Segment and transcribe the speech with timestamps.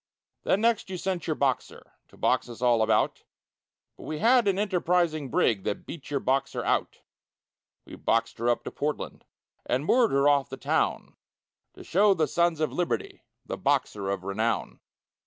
[0.41, 3.21] Then next you sent your Boxer, To box us all about,
[3.97, 7.01] But we had an Enterprising brig That beat your Boxer out;
[7.85, 9.25] We boxed her up to Portland,
[9.63, 11.17] And moored her off the town,
[11.75, 14.79] To show the sons of liberty The Boxer of renown.